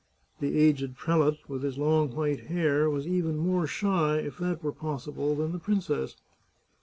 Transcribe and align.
The 0.39 0.57
aged 0.57 0.95
prelate, 0.97 1.47
with 1.47 1.61
his 1.61 1.77
long 1.77 2.15
white 2.15 2.47
hair, 2.47 2.89
was 2.89 3.05
even 3.07 3.37
more 3.37 3.67
shy, 3.67 4.17
if 4.17 4.39
that 4.39 4.63
were 4.63 4.71
possible, 4.73 5.35
than 5.35 5.51
the 5.51 5.59
princess. 5.59 6.17